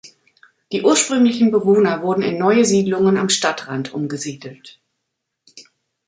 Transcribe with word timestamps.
Die 0.71 0.81
ursprünglichen 0.81 1.51
Bewohner 1.51 2.01
wurden 2.01 2.23
in 2.23 2.39
neue 2.39 2.65
Siedlungen 2.65 3.17
am 3.17 3.29
Stadtrand 3.29 3.93
umgesiedelt. 3.93 4.81